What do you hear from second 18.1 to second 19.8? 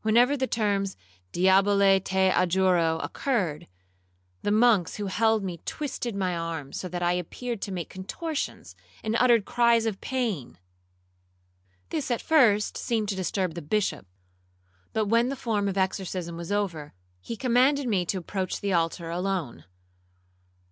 approach the altar alone.